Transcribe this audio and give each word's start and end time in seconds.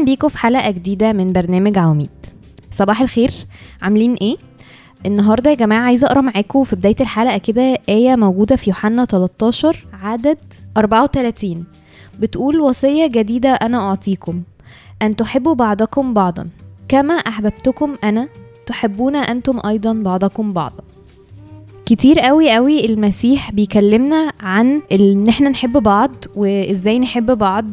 أهلا 0.00 0.10
بيكم 0.10 0.28
في 0.28 0.38
حلقة 0.38 0.70
جديدة 0.70 1.12
من 1.12 1.32
برنامج 1.32 1.78
عواميد. 1.78 2.10
صباح 2.70 3.00
الخير. 3.00 3.30
عاملين 3.82 4.14
إيه؟ 4.14 4.36
النهارده 5.06 5.50
يا 5.50 5.54
جماعة 5.54 5.80
عايزة 5.80 6.06
أقرأ 6.06 6.20
معاكم 6.20 6.64
في 6.64 6.76
بداية 6.76 6.96
الحلقة 7.00 7.38
كده 7.38 7.78
آية 7.88 8.16
موجودة 8.16 8.56
في 8.56 8.70
يوحنا 8.70 9.04
13 9.04 9.86
عدد 10.02 10.38
34 10.76 11.64
بتقول 12.20 12.60
وصية 12.60 13.06
جديدة 13.06 13.48
أنا 13.48 13.78
أعطيكم. 13.78 14.42
أن 15.02 15.16
تحبوا 15.16 15.54
بعضكم 15.54 16.14
بعضا. 16.14 16.48
كما 16.88 17.14
أحببتكم 17.14 17.94
أنا 18.04 18.28
تحبون 18.66 19.16
أنتم 19.16 19.60
أيضا 19.66 19.92
بعضكم 19.92 20.52
بعضا. 20.52 20.82
كتير 21.86 22.20
قوي 22.20 22.50
قوي 22.54 22.86
المسيح 22.86 23.50
بيكلمنا 23.50 24.32
عن 24.40 24.82
إن 24.92 25.28
إحنا 25.28 25.48
نحب 25.48 25.72
بعض 25.82 26.10
وإزاي 26.36 26.98
نحب 26.98 27.38
بعض. 27.38 27.66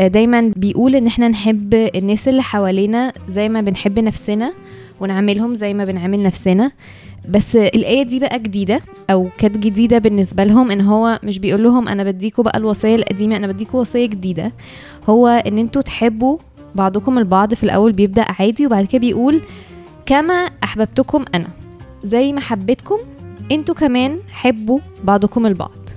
دايما 0.00 0.52
بيقول 0.56 0.94
إن 0.94 1.06
إحنا 1.06 1.28
نحب 1.28 1.74
الناس 1.74 2.28
اللي 2.28 2.42
حوالينا 2.42 3.12
زي 3.28 3.48
ما 3.48 3.60
بنحب 3.60 3.98
نفسنا 3.98 4.52
ونعملهم 5.00 5.54
زي 5.54 5.74
ما 5.74 5.84
بنعمل 5.84 6.22
نفسنا. 6.22 6.72
بس 7.28 7.56
الآية 7.56 8.02
دي 8.02 8.18
بقى 8.18 8.38
جديدة 8.38 8.80
أو 9.10 9.28
كانت 9.38 9.58
جديدة 9.58 9.98
بالنسبة 9.98 10.44
لهم 10.44 10.70
إن 10.70 10.80
هو 10.80 11.20
مش 11.24 11.38
بيقول 11.38 11.62
لهم 11.62 11.88
أنا 11.88 12.04
بديكوا 12.04 12.44
بقى 12.44 12.58
الوصية 12.58 12.94
القديمة 12.96 13.36
أنا 13.36 13.46
بديكوا 13.46 13.80
وصية 13.80 14.06
جديدة. 14.06 14.52
هو 15.08 15.26
إن 15.28 15.58
أنتوا 15.58 15.82
تحبوا 15.82 16.38
بعضكم 16.74 17.18
البعض 17.18 17.54
في 17.54 17.64
الأول 17.64 17.92
بيبدأ 17.92 18.26
عادي 18.38 18.66
وبعد 18.66 18.84
كده 18.84 19.00
بيقول 19.00 19.42
كما 20.06 20.34
أحببتكم 20.64 21.24
أنا. 21.34 21.48
زي 22.04 22.32
ما 22.32 22.40
حبيتكم 22.40 22.98
أنتوا 23.52 23.74
كمان 23.74 24.18
حبوا 24.32 24.80
بعضكم 25.04 25.46
البعض. 25.46 25.87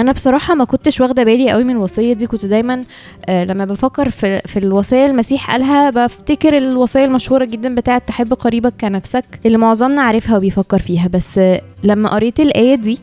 أنا 0.00 0.12
بصراحة 0.12 0.54
ما 0.54 0.64
كنتش 0.64 1.00
واخدة 1.00 1.24
بالي 1.24 1.50
قوي 1.50 1.64
من 1.64 1.70
الوصية 1.70 2.12
دي. 2.12 2.26
كنت 2.26 2.46
دايما 2.46 2.84
آه 3.26 3.44
لما 3.44 3.64
بفكر 3.64 4.10
في 4.10 4.40
في 4.46 4.58
الوصية 4.58 5.06
المسيح 5.06 5.50
قالها 5.50 5.90
بفتكر 5.90 6.56
الوصية 6.58 7.04
المشهورة 7.04 7.44
جدا 7.44 7.74
بتاعة 7.74 7.98
تحب 7.98 8.34
قريبك 8.34 8.74
كنفسك 8.80 9.24
اللي 9.46 9.58
معظمنا 9.58 10.02
عارفها 10.02 10.36
وبيفكر 10.36 10.78
فيها. 10.78 11.08
بس 11.08 11.38
آه 11.38 11.60
لما 11.84 12.08
قريت 12.08 12.40
الآية 12.40 12.74
دي 12.74 12.98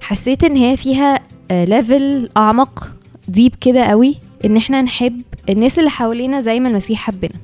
حسيت 0.00 0.44
إن 0.44 0.56
هي 0.56 0.76
فيها 0.76 1.20
آه 1.50 1.64
level 1.64 2.28
أعمق 2.36 2.90
deep 3.28 3.54
كده 3.60 3.84
قوي 3.84 4.14
إن 4.44 4.56
إحنا 4.56 4.82
نحب 4.82 5.22
الناس 5.48 5.78
اللي 5.78 5.90
حوالينا 5.90 6.40
زي 6.40 6.60
ما 6.60 6.68
المسيح 6.68 6.98
حبنا. 7.06 7.34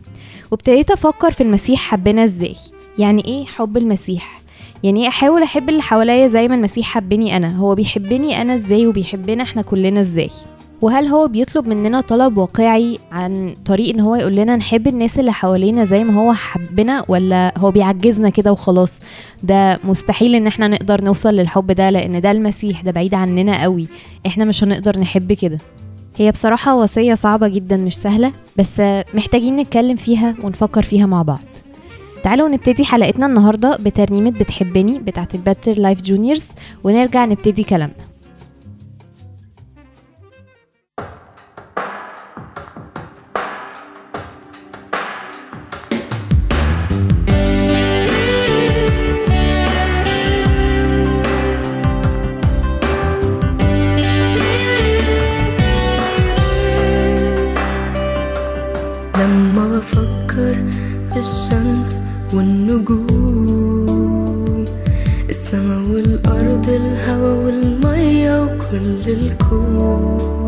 وابتديت 0.51 0.91
أفكر 0.91 1.31
في 1.31 1.41
المسيح 1.42 1.81
حبنا 1.81 2.25
إزاي؟ 2.25 2.56
يعني 2.98 3.25
إيه 3.25 3.45
حب 3.45 3.77
المسيح؟ 3.77 4.44
يعني 4.84 5.08
أحاول 5.08 5.42
أحب 5.42 5.68
اللي 5.68 5.82
حواليا 5.82 6.27
زي 6.27 6.48
ما 6.48 6.54
المسيح 6.54 6.86
حبني 6.86 7.36
أنا. 7.36 7.56
هو 7.56 7.74
بيحبني 7.74 8.42
أنا 8.42 8.54
إزاي 8.54 8.86
وبيحبنا 8.86 9.42
إحنا 9.42 9.62
كلنا 9.62 10.00
إزاي؟ 10.00 10.30
وهل 10.82 11.06
هو 11.06 11.28
بيطلب 11.28 11.68
مننا 11.68 12.00
طلب 12.00 12.38
واقعي 12.38 12.98
عن 13.12 13.55
طريق 13.64 13.94
إن 13.94 14.00
هو 14.00 14.14
يقول 14.14 14.36
لنا 14.36 14.56
نحب 14.56 14.86
الناس 14.88 15.18
اللي 15.18 15.32
حوالينا 15.32 15.84
زي 15.84 16.05
ما 16.05 16.20
هو 16.22 16.32
حبنا 16.32 17.05
ولا 17.08 17.52
هو 17.58 17.70
بيعجزنا 17.70 18.28
كده 18.30 18.52
وخلاص؟ 18.52 19.00
ده 19.42 19.78
مستحيل 19.84 20.34
إن 20.34 20.46
إحنا 20.46 20.68
نقدر 20.68 21.05
نوصل 21.05 21.34
للحب 21.34 21.66
ده 21.72 21.90
لأن 21.90 22.20
ده 22.20 22.30
المسيح 22.30 22.80
ده 22.80 22.90
بعيد 22.90 23.14
عننا 23.14 23.62
قوي. 23.62 23.86
إحنا 24.27 24.44
مش 24.44 24.64
هنقدر 24.64 24.98
نحب 25.00 25.32
كده. 25.32 25.58
هي 26.16 26.30
بصراحة 26.30 26.74
وصية 26.77 27.14
صعبة 27.14 27.48
جدا 27.48 27.77
مش 27.77 27.96
سهلة 27.96 28.32
بس 28.58 28.82
محتاجين 29.14 29.56
نتكلم 29.56 29.96
فيها 29.96 30.34
ونفكر 30.42 30.82
فيها 30.82 31.06
مع 31.06 31.22
بعض. 31.22 31.40
تعالوا 32.25 32.48
نبتدي 32.48 32.84
حلقتنا 32.84 33.27
النهارده 33.27 33.77
بترنيمة 33.77 34.30
بتحبني 34.30 34.98
بتاعت 34.98 35.34
ال 35.34 35.41
Better 35.41 35.78
Life 35.78 36.03
Juniors 36.03 36.50
ونرجع 36.85 37.24
نبتدي 37.24 37.62
كلامنا. 37.62 38.14
والنجوم. 62.36 63.84
السما 65.28 65.77
والأرض 65.77 66.68
الهوا 66.68 67.45
والمية 67.45 68.42
وكل 68.42 69.02
الكون. 69.08 70.43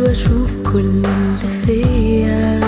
وأشوف 0.00 0.50
كل 0.72 0.78
اللي 0.80 1.36
فيا 1.66 2.60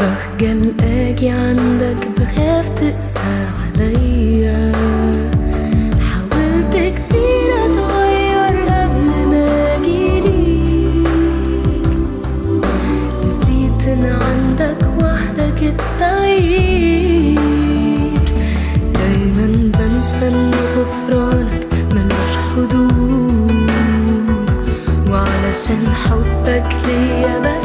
بخجل 0.00 0.74
أجي 0.82 1.28
عندك 1.30 2.08
بخاف 2.18 2.68
تقسى 2.68 3.48
عليا. 3.60 4.97
وعلشان 25.68 25.94
حبك 25.94 26.76
ليا 26.86 27.38
بس. 27.38 27.57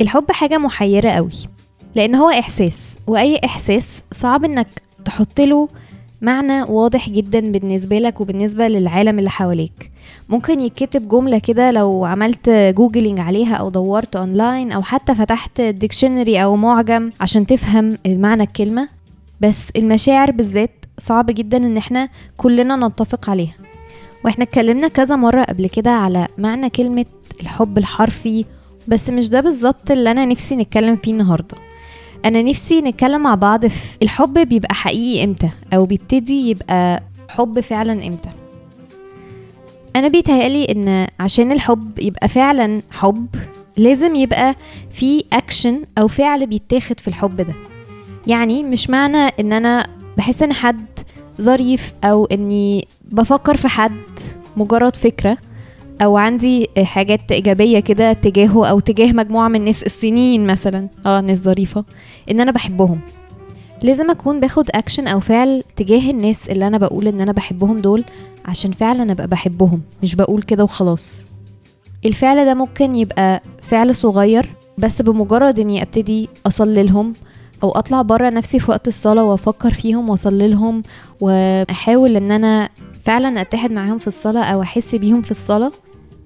الحب 0.00 0.30
حاجة 0.30 0.58
محيرة 0.58 1.10
قوي 1.10 1.30
لأن 1.94 2.14
هو 2.14 2.30
إحساس 2.30 2.96
وأي 3.06 3.40
إحساس 3.44 4.02
صعب 4.12 4.44
إنك 4.44 4.66
تحط 5.04 5.40
له 5.40 5.68
معنى 6.22 6.62
واضح 6.62 7.08
جدا 7.08 7.52
بالنسبة 7.52 7.98
لك 7.98 8.20
وبالنسبة 8.20 8.68
للعالم 8.68 9.18
اللي 9.18 9.30
حواليك. 9.30 9.90
ممكن 10.28 10.60
يتكتب 10.60 11.08
جملة 11.08 11.38
كده 11.38 11.70
لو 11.70 12.04
عملت 12.04 12.50
googling 12.50 13.20
عليها 13.20 13.54
أو 13.54 13.68
دورت 13.68 14.16
أونلاين 14.16 14.72
أو 14.72 14.82
حتى 14.82 15.14
فتحت 15.14 15.60
dictionary 15.60 16.42
أو 16.42 16.56
معجم 16.56 17.10
عشان 17.20 17.46
تفهم 17.46 17.98
معنى 18.06 18.42
الكلمة. 18.42 18.88
بس 19.40 19.64
المشاعر 19.76 20.30
بالذات 20.30 20.84
صعب 20.98 21.26
جدا 21.26 21.56
إن 21.56 21.76
إحنا 21.76 22.08
كلنا 22.36 22.88
نتفق 22.88 23.30
عليها. 23.30 23.54
وإحنا 24.24 24.44
اتكلمنا 24.44 24.88
كذا 24.88 25.16
مرة 25.16 25.42
قبل 25.42 25.68
كده 25.68 25.90
على 25.90 26.26
معنى 26.38 26.70
كلمة 26.70 27.06
الحب 27.40 27.78
الحرفي 27.78 28.44
بس 28.88 29.10
مش 29.10 29.30
ده 29.30 29.40
بالظبط 29.40 29.90
اللي 29.90 30.10
أنا 30.10 30.24
نفسي 30.24 30.54
نتكلم 30.54 30.96
فيه 30.96 31.12
النهارده. 31.12 31.56
أنا 32.24 32.42
نفسي 32.42 32.80
نتكلم 32.80 33.22
مع 33.22 33.34
بعض 33.34 33.66
في 33.66 33.98
الحب 34.02 34.48
بيبقى 34.48 34.74
حقيقي 34.74 35.24
إمتى؟ 35.24 35.50
أو 35.74 35.86
بيبتدي 35.86 36.50
يبقى 36.50 37.02
حب 37.28 37.60
فعلا 37.60 37.92
إمتى؟ 38.06 38.28
أنا 39.96 40.08
بيتهيألي 40.08 40.64
إن 40.64 41.06
عشان 41.20 41.52
الحب 41.52 41.98
يبقى 41.98 42.28
فعلا 42.28 42.82
حب 42.90 43.26
لازم 43.76 44.14
يبقى 44.14 44.54
في 44.90 45.24
اكشن 45.32 45.82
أو 45.98 46.08
فعل 46.08 46.46
بيتاخد 46.46 47.00
في 47.00 47.08
الحب 47.08 47.36
ده. 47.36 47.54
يعني 48.26 48.62
مش 48.62 48.90
معنى 48.90 49.18
إن 49.40 49.52
أنا 49.52 49.86
بحس 50.16 50.42
إن 50.42 50.52
حد 50.52 50.86
ظريف 51.40 51.92
أو 52.04 52.24
إني 52.24 52.88
بفكر 53.04 53.56
في 53.56 53.68
حد 53.68 54.02
مجرد 54.56 54.96
فكرة. 54.96 55.36
أو 56.02 56.16
عندي 56.16 56.68
حاجات 56.82 57.32
إيجابية 57.32 57.80
كده 57.80 58.12
تجاهه 58.12 58.66
أو 58.66 58.80
تجاه 58.80 59.12
مجموعة 59.12 59.48
من 59.48 59.56
الناس 59.56 59.82
السنين 59.82 60.46
مثلا 60.46 60.88
آه 61.06 61.20
ناس 61.20 61.38
ظريفة 61.38 61.84
إن 62.30 62.40
أنا 62.40 62.50
بحبهم. 62.52 63.00
لازم 63.82 64.10
أكون 64.10 64.40
باخد 64.40 64.64
اكشن 64.74 65.06
أو 65.08 65.20
فعل 65.20 65.62
تجاه 65.76 66.10
الناس 66.10 66.48
اللي 66.48 66.66
أنا 66.66 66.78
بقول 66.78 67.08
إن 67.08 67.20
أنا 67.20 67.32
بحبهم 67.32 67.78
دول 67.78 68.04
عشان 68.44 68.72
فعلا 68.72 69.12
ابقى 69.12 69.26
بحبهم 69.26 69.80
مش 70.02 70.14
بقول 70.14 70.42
كده 70.42 70.64
وخلاص. 70.64 71.28
الفعل 72.04 72.44
ده 72.44 72.54
ممكن 72.54 72.96
يبقى 72.96 73.42
فعل 73.62 73.94
صغير 73.94 74.50
بس 74.78 75.02
بمجرد 75.02 75.58
إني 75.58 75.82
أبتدي 75.82 76.28
اصلي 76.46 76.82
لهم 76.82 77.12
أو 77.62 77.70
أطلع 77.70 78.02
بره 78.02 78.30
نفسي 78.30 78.58
في 78.60 78.70
وقت 78.70 78.88
الصلاة 78.88 79.24
وأفكر 79.24 79.72
فيهم 79.72 80.08
واصلي 80.10 80.48
لهم 80.48 80.82
وأحاول 81.20 82.16
إن 82.16 82.32
أنا 82.32 82.68
فعلا 83.02 83.40
أتحد 83.40 83.72
معاهم 83.72 83.98
في 83.98 84.06
الصلاة 84.06 84.42
أو 84.44 84.62
أحس 84.62 84.94
بيهم 84.94 85.22
في 85.22 85.30
الصلاة. 85.30 85.72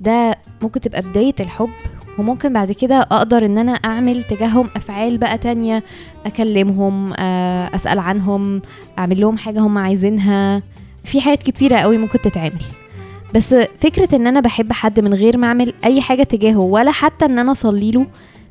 ده 0.01 0.39
ممكن 0.63 0.81
تبقى 0.81 1.03
بداية 1.03 1.35
الحب 1.41 1.71
وممكن 2.19 2.53
بعد 2.53 2.73
كده 2.73 3.01
أقدر 3.01 3.47
إن 3.47 3.59
أنا 3.59 3.73
أعمل 3.73 4.23
تجاههم 4.23 4.71
أفعال 4.77 5.19
بقى 5.19 5.39
تانية 5.39 5.85
أكلمهم 6.27 7.13
آه، 7.13 7.71
أسأل 7.75 7.99
عنهم 7.99 8.63
أعمل 8.99 9.21
لهم 9.21 9.39
حاجة 9.39 9.61
هم 9.61 9.79
عايزينها. 9.79 10.63
في 11.05 11.21
حاجات 11.21 11.43
كتيرة 11.43 11.77
قوي 11.77 11.99
ممكن 11.99 12.19
تتعمل. 12.21 12.63
بس 13.35 13.55
فكرة 13.55 14.17
إن 14.17 14.27
أنا 14.27 14.41
بحب 14.41 14.73
حد 14.73 15.01
من 15.01 15.15
غير 15.15 15.37
ما 15.37 15.47
أعمل 15.47 15.73
أي 15.85 16.01
حاجة 16.01 16.23
تجاهه 16.23 16.59
ولا 16.59 16.91
حتى 16.91 17.25
إن 17.25 17.39
أنا 17.39 17.53
أصلي 17.53 17.91
له 17.91 18.07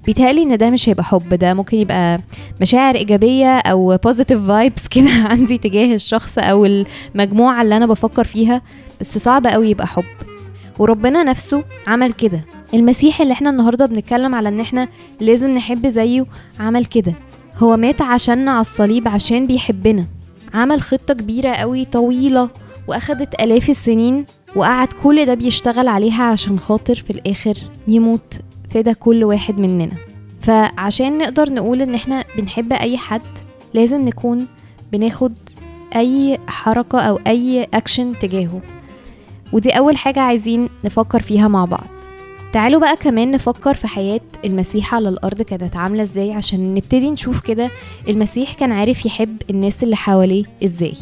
بيتهيألي 0.05 0.43
إن 0.43 0.57
ده 0.57 0.69
مش 0.69 0.89
هيبقى 0.89 1.03
حب. 1.03 1.33
ده 1.33 1.53
ممكن 1.53 1.77
يبقى 1.77 2.19
مشاعر 2.61 2.95
إيجابية 2.95 3.57
أو 3.57 3.97
positive 3.97 4.47
vibes 4.49 4.87
كده 4.95 5.11
عندي 5.25 5.57
تجاه 5.57 5.95
الشخص 5.95 6.37
أو 6.37 6.65
المجموعة 6.65 7.61
اللي 7.61 7.77
أنا 7.77 7.85
بفكر 7.85 8.23
فيها. 8.23 8.61
بس 9.01 9.17
صعب 9.17 9.47
قوي 9.47 9.69
يبقى 9.69 9.87
حب. 9.87 10.03
وربنا 10.79 11.23
نفسه 11.23 11.63
عمل 11.87 12.13
كده. 12.13 12.41
المسيح 12.73 13.21
اللي 13.21 13.33
إحنا 13.33 13.49
النهارده 13.49 13.85
بنتكلم 13.85 14.35
على 14.35 14.49
إن 14.49 14.59
إحنا 14.59 14.87
لازم 15.19 15.51
نحب 15.51 15.87
زيه 15.87 16.25
عمل 16.59 16.85
كده. 16.85 17.13
هو 17.57 17.77
مات 17.77 18.01
عشاننا 18.01 18.51
على 18.51 18.61
الصليب 18.61 19.07
عشان 19.07 19.47
بيحبنا. 19.47 20.05
عمل 20.53 20.81
خطة 20.81 21.13
كبيرة 21.13 21.49
قوي 21.49 21.85
طويلة 21.85 22.49
وأخدت 22.87 23.41
آلاف 23.41 23.69
السنين 23.69 24.25
وقعد 24.55 24.87
كل 25.03 25.25
ده 25.25 25.33
بيشتغل 25.33 25.87
عليها 25.87 26.23
عشان 26.23 26.59
خاطر 26.59 26.95
في 26.95 27.09
الآخر 27.09 27.53
يموت 27.87 28.33
فدا 28.69 28.93
كل 28.93 29.23
واحد 29.23 29.59
مننا. 29.59 29.91
فعشان 30.41 31.17
نقدر 31.17 31.53
نقول 31.53 31.81
إن 31.81 31.93
إحنا 31.95 32.23
بنحب 32.37 32.73
أي 32.73 32.97
حد 32.97 33.21
لازم 33.73 34.01
نكون 34.05 34.47
بناخد 34.91 35.33
أي 35.95 36.39
حركة 36.47 36.99
أو 37.01 37.19
أي 37.27 37.67
اكشن 37.73 38.13
تجاهه. 38.21 38.61
ودي 39.53 39.69
أول 39.69 39.97
حاجة 39.97 40.19
عايزين 40.19 40.69
نفكر 40.85 41.21
فيها 41.21 41.47
مع 41.47 41.65
بعض. 41.65 41.87
تعالوا 42.53 42.79
بقى 42.79 42.95
كمان 42.97 43.31
نفكر 43.31 43.73
في 43.73 43.87
حياة 43.87 44.21
المسيح 44.45 44.95
على 44.95 45.09
الأرض 45.09 45.41
كانت 45.41 45.75
عاملة 45.75 46.01
إزاي 46.01 46.33
عشان 46.33 46.73
نبتدي 46.73 47.11
نشوف 47.11 47.41
كده 47.41 47.69
المسيح 48.09 48.53
كان 48.53 48.71
عارف 48.71 49.05
يحب 49.05 49.37
الناس 49.49 49.83
اللي 49.83 49.95
حواليه 49.95 50.43
إزاي. 50.63 50.93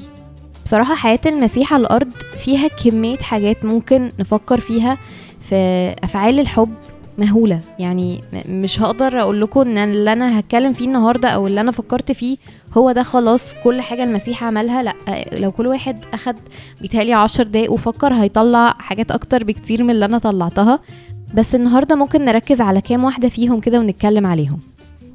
بصراحة 0.66 0.96
حياة 0.96 1.20
المسيح 1.26 1.74
على 1.74 1.82
الأرض 1.82 2.12
فيها 2.38 2.68
كمية 2.68 3.18
حاجات 3.18 3.66
ممكن 3.66 4.12
نفكر 4.20 4.60
فيها 4.60 4.98
في 5.50 5.56
أفعال 6.04 6.40
الحب 6.40 6.74
مهولة. 7.18 7.60
يعني 7.80 8.22
مش 8.50 8.82
هقدر 8.82 9.22
أقول 9.22 9.42
لكم 9.42 9.60
إن 9.62 9.78
اللي 9.78 10.14
أنا 10.14 10.40
هتكلم 10.40 10.74
فيه 10.74 10.86
النهاردة 10.86 11.30
أو 11.30 11.48
اللي 11.48 11.62
أنا 11.62 11.72
فكرت 11.72 12.12
فيه 12.12 12.38
هو 12.78 12.92
ده 12.92 13.04
خلاص 13.04 13.56
كل 13.64 13.82
حاجة 13.82 14.04
المسيح 14.04 14.44
عملها. 14.44 14.84
لأ 14.84 14.94
لو 15.34 15.52
كل 15.52 15.68
واحد 15.68 16.06
أخد 16.14 16.36
بيتهيألي 16.82 17.14
عشر 17.14 17.44
دقايق 17.44 17.72
وفكر 17.72 18.14
هيطلع 18.14 18.74
حاجات 18.80 19.12
أكتر 19.12 19.44
بكتير 19.44 19.84
من 19.84 19.90
اللي 19.90 20.06
أنا 20.06 20.18
طلعتها. 20.18 20.80
بس 21.34 21.56
النهاردة 21.56 21.96
ممكن 21.96 22.26
نركز 22.26 22.62
على 22.62 22.82
كام 22.82 23.04
واحدة 23.04 23.30
فيهم 23.30 23.60
كده 23.60 23.80
ونتكلم 23.80 24.28
عليهم. 24.28 24.60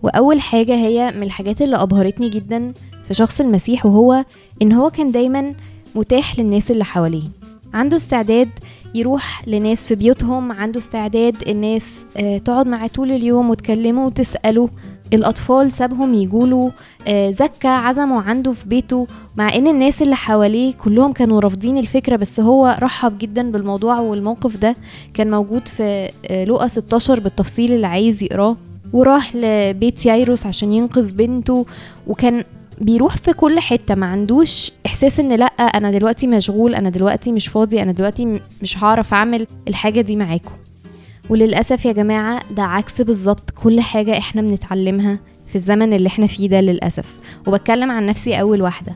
وأول 0.02 0.40
حاجة 0.40 0.74
هي 0.74 1.12
من 1.16 1.22
الحاجات 1.22 1.62
اللي 1.62 1.76
أبهرتني 1.76 2.28
جدا 2.28 2.72
في 3.08 3.14
شخص 3.14 3.40
المسيح 3.40 3.86
وهو 3.86 4.24
إن 4.62 4.72
هو 4.72 4.90
كان 4.90 5.12
دايما 5.12 5.54
متاح 5.94 6.38
للناس 6.38 6.70
اللي 6.70 6.84
حواليه. 6.84 7.22
عنده 7.74 7.96
استعداد 7.96 8.48
يروح 8.96 9.48
لناس 9.48 9.86
في 9.86 9.94
بيوتهم 9.94 10.52
عنده 10.52 10.78
استعداد 10.78 11.36
الناس 11.48 12.04
آه، 12.16 12.38
تقعد 12.38 12.66
معاه 12.66 12.86
طول 12.86 13.12
اليوم 13.12 13.50
وتكلمه 13.50 14.06
وتسأله. 14.06 14.68
الأطفال 15.12 15.72
سابهم 15.72 16.14
يجولوا 16.14 16.70
آه، 17.06 17.30
زكى 17.30 17.68
عزمه 17.68 18.20
عنده 18.22 18.52
في 18.52 18.68
بيته 18.68 19.06
مع 19.36 19.54
إن 19.54 19.66
الناس 19.66 20.02
اللي 20.02 20.16
حواليه 20.16 20.74
كلهم 20.74 21.12
كانوا 21.12 21.40
رافضين 21.40 21.78
الفكرة 21.78 22.16
بس 22.16 22.40
هو 22.40 22.76
رحب 22.80 23.18
جدا 23.18 23.50
بالموضوع 23.50 23.98
والموقف 24.00 24.56
ده. 24.56 24.76
كان 25.14 25.30
موجود 25.30 25.68
في 25.68 26.10
آه، 26.26 26.44
لقا 26.44 26.66
16 26.68 27.20
بالتفصيل 27.20 27.72
اللي 27.72 27.86
عايز 27.86 28.22
يقراه. 28.22 28.56
وراح 28.92 29.36
لبيت 29.36 30.06
يايروس 30.06 30.46
عشان 30.46 30.72
ينقذ 30.72 31.14
بنته 31.14 31.66
وكان 32.06 32.44
بيروح 32.80 33.16
في 33.16 33.32
كل 33.32 33.60
حتة. 33.60 33.94
ما 33.94 34.06
عندوش 34.06 34.72
إحساس 34.86 35.20
إن 35.20 35.32
لأ 35.32 35.44
أنا 35.46 35.90
دلوقتي 35.90 36.26
مشغول 36.26 36.74
أنا 36.74 36.90
دلوقتي 36.90 37.32
مش 37.32 37.48
فاضي 37.48 37.82
أنا 37.82 37.92
دلوقتي 37.92 38.40
مش 38.62 38.84
هعرف 38.84 39.14
أعمل 39.14 39.46
الحاجة 39.68 40.00
دي 40.00 40.16
معاكم. 40.16 40.52
وللأسف 41.30 41.84
يا 41.84 41.92
جماعة 41.92 42.40
ده 42.50 42.62
عكس 42.62 43.00
بالظبط 43.02 43.50
كل 43.50 43.80
حاجة 43.80 44.18
إحنا 44.18 44.42
بنتعلمها 44.42 45.18
في 45.46 45.56
الزمن 45.56 45.92
اللي 45.92 46.06
إحنا 46.06 46.26
فيه 46.26 46.48
ده 46.48 46.60
للأسف. 46.60 47.18
وبتكلم 47.46 47.90
عن 47.90 48.06
نفسي 48.06 48.40
أول 48.40 48.62
واحدة. 48.62 48.92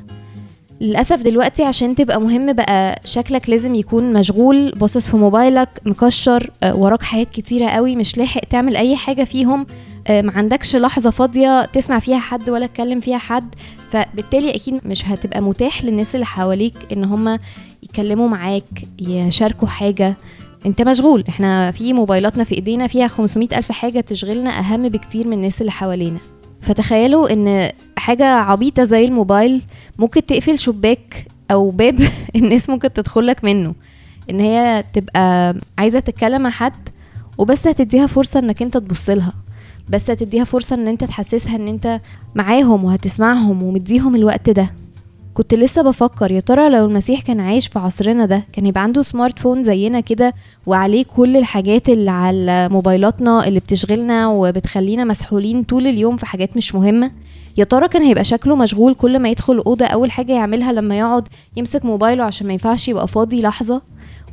للأسف 0.80 1.22
دلوقتي 1.22 1.62
عشان 1.64 1.94
تبقى 1.94 2.20
مهم 2.20 2.52
بقى 2.52 3.00
شكلك 3.04 3.50
لازم 3.50 3.74
يكون 3.74 4.12
مشغول 4.12 4.70
باصص 4.72 5.08
في 5.10 5.16
موبايلك 5.16 5.68
مكشر 5.86 6.50
آه، 6.62 6.76
وراك 6.76 7.02
حاجات 7.02 7.30
كتيرة 7.30 7.68
قوي 7.68 7.96
مش 7.96 8.18
لاحق 8.18 8.40
تعمل 8.40 8.76
أي 8.76 8.96
حاجة 8.96 9.24
فيهم 9.24 9.66
ما 10.08 10.32
عندكش 10.32 10.76
لحظة 10.76 11.10
فاضية 11.10 11.64
تسمع 11.64 11.98
فيها 11.98 12.18
حد 12.18 12.50
ولا 12.50 12.66
تكلم 12.66 13.00
فيها 13.00 13.18
حد 13.18 13.54
فبالتالي 13.90 14.50
أكيد 14.50 14.80
مش 14.86 15.08
هتبقى 15.08 15.40
متاح 15.40 15.84
للناس 15.84 16.14
اللي 16.14 16.26
حواليك 16.26 16.74
إن 16.92 17.04
هم 17.04 17.38
يتكلموا 17.82 18.28
معاك 18.28 18.64
يشاركوا 19.00 19.68
حاجة. 19.68 20.16
أنت 20.66 20.82
مشغول. 20.82 21.24
إحنا 21.28 21.70
في 21.70 21.92
موبايلاتنا 21.92 22.44
في 22.44 22.54
إيدينا 22.54 22.86
فيها 22.86 23.08
500 23.08 23.48
ألف 23.58 23.72
حاجة 23.72 24.00
تشغلنا 24.00 24.58
أهم 24.58 24.88
بكتير 24.88 25.26
من 25.26 25.32
الناس 25.32 25.60
اللي 25.60 25.72
حوالينا. 25.72 26.18
فتخيلوا 26.60 27.32
إن 27.32 27.70
حاجة 27.96 28.24
عبيطة 28.24 28.84
زي 28.84 29.04
الموبايل 29.04 29.62
ممكن 29.98 30.26
تقفل 30.26 30.58
شباك 30.58 31.26
أو 31.50 31.70
باب 31.70 32.00
الناس 32.36 32.70
ممكن 32.70 32.92
تدخلك 32.92 33.44
منه. 33.44 33.74
إن 34.30 34.40
هي 34.40 34.84
تبقى 34.92 35.54
عايزة 35.78 36.00
تتكلم 36.00 36.42
مع 36.42 36.50
حد 36.50 36.88
وبس 37.38 37.66
هتديها 37.66 38.06
فرصة 38.06 38.40
إنك 38.40 38.62
أنت 38.62 38.76
تبص 38.76 39.10
لها. 39.10 39.32
بس 39.90 40.10
هتديها 40.10 40.44
فرصة 40.44 40.76
إن 40.76 40.88
أنت 40.88 41.04
تحسسها 41.04 41.56
إن 41.56 41.68
أنت 41.68 42.00
معاهم 42.34 42.84
وهتسمعهم 42.84 43.62
ومديهم 43.62 44.14
الوقت 44.14 44.50
ده. 44.50 44.70
كنت 45.34 45.54
لسه 45.54 45.82
بفكر 45.82 46.30
يا 46.32 46.40
ترى 46.40 46.68
لو 46.68 46.86
المسيح 46.86 47.20
كان 47.20 47.40
عايش 47.40 47.66
في 47.68 47.78
عصرنا 47.78 48.26
ده 48.26 48.42
كان 48.52 48.66
يبقى 48.66 48.82
عنده 48.82 49.02
سمارت 49.02 49.38
فون 49.38 49.62
زينا 49.62 50.00
كده 50.00 50.34
وعليه 50.66 51.04
كل 51.16 51.36
الحاجات 51.36 51.88
اللي 51.88 52.10
على 52.10 52.68
موبايلاتنا 52.68 53.48
اللي 53.48 53.60
بتشغلنا 53.60 54.28
وبتخلينا 54.28 55.04
مسحولين 55.04 55.62
طول 55.62 55.86
اليوم 55.86 56.16
في 56.16 56.26
حاجات 56.26 56.56
مش 56.56 56.74
مهمة؟ 56.74 57.10
يا 57.56 57.64
ترى 57.64 57.88
كان 57.88 58.02
هيبقى 58.02 58.24
شكله 58.24 58.56
مشغول 58.56 58.94
كل 58.94 59.18
ما 59.18 59.28
يدخل 59.28 59.52
الأوضة 59.52 59.86
أول 59.86 60.10
حاجة 60.10 60.32
يعملها 60.32 60.72
لما 60.72 60.98
يقعد 60.98 61.28
يمسك 61.56 61.84
موبايله 61.84 62.24
عشان 62.24 62.46
ما 62.46 62.52
ينفعش 62.52 62.88
يبقى 62.88 63.08
فاضي 63.08 63.42
لحظة؟ 63.42 63.82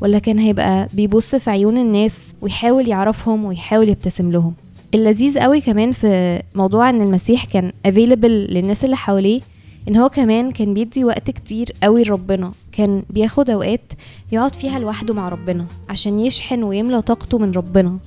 ولا 0.02 0.20
كان 0.20 0.40
هيبقى 0.40 0.88
بيبص 0.94 1.36
في 1.36 1.50
عيون 1.50 1.78
الناس 1.78 2.28
ويحاول 2.42 2.88
يعرفهم 2.88 3.46
ويحاول 3.46 3.90
يبتسم 3.90 4.32
لهم؟ 4.32 4.54
اللذيذ 4.96 5.40
قوي 5.40 5.62
كمان 5.62 5.92
في 5.92 6.42
موضوع 6.56 6.90
إن 6.90 7.02
المسيح 7.02 7.46
كان 7.46 7.72
available 7.88 8.26
للناس 8.26 8.84
اللي 8.86 8.96
حواليه 8.96 9.42
إن 9.88 9.96
هو 9.96 10.10
كمان 10.10 10.52
كان 10.52 10.74
بيدي 10.74 11.04
وقت 11.06 11.32
كتير 11.32 11.72
قوي 11.84 12.04
لربنا. 12.04 12.52
كان 12.72 13.04
بياخد 13.10 13.50
أوقات 13.50 13.94
يقعد 14.32 14.56
فيها 14.56 14.80
لوحده 14.80 15.14
مع 15.14 15.30
ربنا 15.30 15.66
عشان 15.90 16.20
يشحن 16.20 16.64
ويملى 16.64 17.02
طاقته 17.02 17.38
من 17.38 17.52
ربنا. 17.52 17.98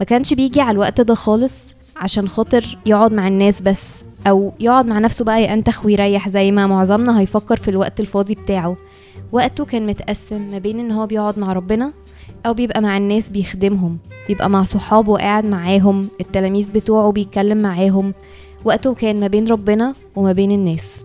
ما 0.00 0.06
كانش 0.06 0.34
بيجي 0.34 0.60
على 0.60 0.70
الوقت 0.70 1.00
ده 1.00 1.14
خالص 1.14 1.74
عشان 1.96 2.28
خاطر 2.28 2.78
يقعد 2.86 3.14
مع 3.14 3.28
الناس 3.28 3.62
بس 3.62 3.88
أو 4.26 4.52
يقعد 4.60 4.86
مع 4.86 4.98
نفسه 4.98 5.24
بقى 5.24 5.44
ينتخ 5.44 5.84
ويريح 5.84 6.28
زي 6.28 6.50
ما 6.50 6.66
معظمنا 6.66 7.20
هيفكر 7.20 7.56
في 7.56 7.68
الوقت 7.68 8.00
الفاضي 8.00 8.34
بتاعه. 8.34 8.76
وقته 9.32 9.64
كان 9.64 9.86
متقسم 9.86 10.42
ما 10.50 10.58
بين 10.58 10.78
إن 10.80 10.90
هو 10.92 11.06
بيقعد 11.06 11.38
مع 11.38 11.52
ربنا 11.52 11.92
أو 12.46 12.54
بيبقى 12.54 12.80
مع 12.82 12.96
الناس 12.96 13.30
بيخدمهم 13.30 13.98
بيبقى 14.28 14.50
مع 14.50 14.62
صحابه 14.62 15.16
قاعد 15.18 15.44
معاهم 15.44 16.08
التلاميذ 16.20 16.72
بتوعه 16.72 17.12
بيتكلم 17.12 17.58
معاهم. 17.58 18.14
وقته 18.64 18.94
كان 18.94 19.20
ما 19.20 19.26
بين 19.26 19.46
ربنا 19.48 19.94
وما 20.16 20.32
بين 20.32 20.52
الناس. 20.52 20.96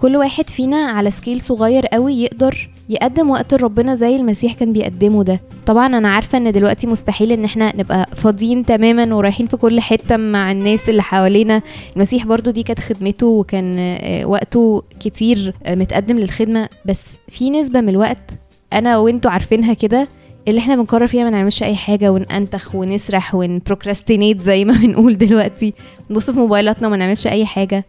كل 0.00 0.16
واحد 0.16 0.50
فينا 0.50 0.76
على 0.76 1.10
سكيل 1.10 1.40
صغير 1.40 1.86
قوي 1.86 2.14
يقدر 2.22 2.70
يقدم 2.88 3.30
وقت 3.30 3.54
لربنا 3.54 3.94
زي 3.94 4.16
المسيح 4.16 4.52
كان 4.52 4.72
بيقدمه 4.72 5.22
ده. 5.24 5.40
طبعا 5.66 5.86
أنا 5.86 6.08
عارفة 6.08 6.38
إن 6.38 6.52
دلوقتي 6.52 6.86
مستحيل 6.86 7.32
إن 7.32 7.44
إحنا 7.44 7.76
نبقى 7.76 8.08
فاضيين 8.14 8.66
تماما 8.66 9.14
ورايحين 9.14 9.46
في 9.46 9.56
كل 9.56 9.80
حتة 9.80 10.16
مع 10.16 10.52
الناس 10.52 10.88
اللي 10.88 11.02
حوالينا. 11.02 11.62
المسيح 11.96 12.26
برضو 12.26 12.50
دي 12.50 12.62
كانت 12.62 12.80
خدمته 12.80 13.26
وكان 13.26 13.76
آه، 13.78 14.24
وقته 14.26 14.82
كتير 15.00 15.54
آه، 15.64 15.74
متقدم 15.74 16.16
للخدمة. 16.16 16.68
بس 16.84 17.18
في 17.28 17.50
نسبة 17.50 17.80
من 17.80 17.88
الوقت 17.88 18.38
أنا 18.72 18.98
وإنتوا 18.98 19.30
عارفينها 19.30 19.74
كده 19.74 20.08
اللي 20.48 20.60
إحنا 20.60 20.76
بنقرر 20.76 21.06
فيها 21.06 21.24
ما 21.24 21.30
نعملش 21.30 21.62
أي 21.62 21.76
حاجة 21.76 22.12
وننتخ 22.12 22.74
ونسرح 22.74 23.34
ونبروكراستينيت 23.34 24.40
زي 24.40 24.64
ما 24.64 24.72
بنقول 24.82 25.18
دلوقتي. 25.18 25.74
نبص 26.10 26.30
في 26.30 26.38
موبايلاتنا 26.38 26.88
وما 26.88 26.96
نعملش 26.96 27.26
أي 27.26 27.46
حاجة. 27.46 27.84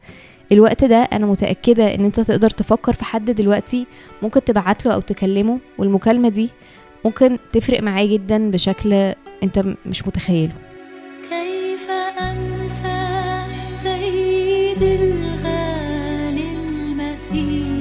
الوقت 0.52 0.84
ده 0.84 0.96
أنا 0.98 1.26
متأكدة 1.26 1.96
إن 1.96 2.06
أنت 2.06 2.20
تقدر 2.20 2.50
تفكر 2.50 2.94
في 2.94 3.06
حد 3.06 3.32
دلوقتي 3.32 3.88
ممكن 4.24 4.44
تبعت 4.44 4.86
له 4.86 4.94
أو 4.94 5.00
تكلمه 5.00 5.60
والمكالمة 5.78 6.30
دي 6.30 6.50
ممكن 7.06 7.38
تفرق 7.54 7.82
معاه 7.84 8.06
جدا 8.06 8.52
بشكل 8.52 8.94
أنت 9.44 9.64
مش 9.86 10.08
متخيله. 10.08 10.54
كيف 11.30 11.88
أنسى 12.20 13.44
سيد 13.84 14.84
الغالي 14.84 16.44
المسيح؟ 16.56 17.77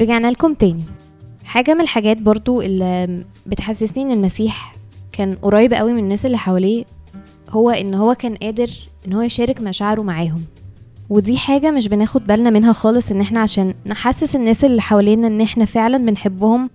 رجعنا 0.00 0.30
لكم 0.30 0.54
تاني. 0.54 0.82
حاجة 1.44 1.74
من 1.74 1.80
الحاجات 1.80 2.22
برضو 2.22 2.60
اللي 2.62 3.24
بتحسسني 3.46 4.02
إن 4.02 4.10
المسيح 4.10 4.74
كان 5.12 5.34
قريب 5.34 5.74
قوي 5.74 5.92
من 5.92 5.98
الناس 5.98 6.26
اللي 6.26 6.38
حواليه 6.38 6.84
هو 7.50 7.70
إن 7.70 7.94
هو 7.94 8.14
كان 8.14 8.34
قادر 8.34 8.70
إن 9.06 9.12
هو 9.12 9.20
يشارك 9.22 9.60
مشاعره 9.60 10.02
معاهم. 10.02 10.42
ودي 11.10 11.38
حاجة 11.38 11.70
مش 11.70 11.88
بناخد 11.88 12.26
بالنا 12.26 12.50
منها 12.50 12.72
خالص 12.72 13.10
إن 13.10 13.20
إحنا 13.20 13.40
عشان 13.40 13.74
نحسس 13.86 14.36
الناس 14.36 14.64
اللي 14.64 14.82
حوالينا 14.82 15.26
إن 15.26 15.40
إحنا 15.40 15.64
فعلا 15.64 15.98
بنحبهم 15.98 16.70